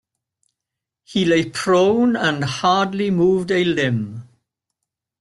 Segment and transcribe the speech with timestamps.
[1.03, 4.27] He lay prone and hardly moved a limb.